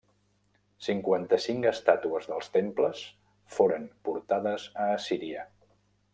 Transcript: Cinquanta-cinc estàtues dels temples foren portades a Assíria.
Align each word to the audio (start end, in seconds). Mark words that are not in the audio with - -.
Cinquanta-cinc 0.85 1.67
estàtues 1.71 2.25
dels 2.31 2.49
temples 2.57 3.05
foren 3.59 3.87
portades 4.09 4.67
a 4.87 4.93
Assíria. 4.97 5.47